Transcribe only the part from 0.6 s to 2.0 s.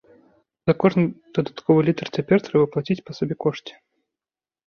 За кожны дадатковы